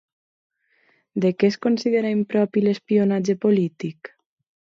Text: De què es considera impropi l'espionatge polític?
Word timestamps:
De 1.25 1.29
què 1.35 1.45
es 1.53 1.57
considera 1.65 2.13
impropi 2.13 2.65
l'espionatge 2.69 3.37
polític? 3.45 4.11